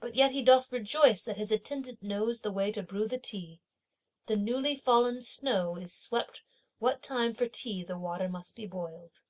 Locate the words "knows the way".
2.02-2.72